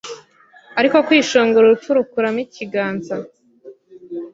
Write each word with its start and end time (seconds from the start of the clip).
ariko 0.79 0.97
kwishongora 1.07 1.63
urupfu 1.67 1.89
rukuramo 1.97 2.39
ikiganza 2.45 3.15